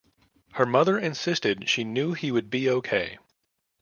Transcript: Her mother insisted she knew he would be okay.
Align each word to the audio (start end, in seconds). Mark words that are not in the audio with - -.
Her 0.53 0.65
mother 0.65 0.97
insisted 0.97 1.69
she 1.69 1.83
knew 1.83 2.13
he 2.13 2.31
would 2.31 2.49
be 2.49 2.67
okay. 2.71 3.19